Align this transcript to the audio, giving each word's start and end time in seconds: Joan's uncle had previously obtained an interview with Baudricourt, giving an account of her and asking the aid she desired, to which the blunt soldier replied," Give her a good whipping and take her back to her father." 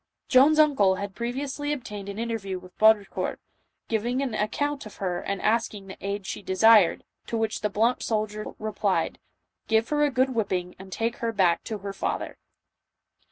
Joan's 0.27 0.57
uncle 0.57 0.95
had 0.95 1.13
previously 1.13 1.71
obtained 1.71 2.09
an 2.09 2.17
interview 2.17 2.57
with 2.57 2.75
Baudricourt, 2.79 3.37
giving 3.87 4.23
an 4.23 4.33
account 4.33 4.87
of 4.87 4.95
her 4.95 5.19
and 5.21 5.39
asking 5.39 5.85
the 5.85 5.97
aid 6.03 6.25
she 6.25 6.41
desired, 6.41 7.03
to 7.27 7.37
which 7.37 7.61
the 7.61 7.69
blunt 7.69 8.01
soldier 8.01 8.43
replied," 8.57 9.19
Give 9.67 9.87
her 9.89 10.03
a 10.03 10.09
good 10.09 10.31
whipping 10.33 10.75
and 10.79 10.91
take 10.91 11.17
her 11.17 11.31
back 11.31 11.63
to 11.65 11.77
her 11.77 11.93
father." 11.93 12.39